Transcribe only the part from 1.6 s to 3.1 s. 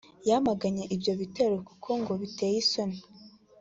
kuko ngo biteye isoni